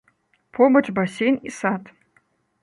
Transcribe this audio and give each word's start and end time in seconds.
Побач 0.57 0.83
басейн 1.01 1.35
і 1.51 1.55
сад. 1.59 1.83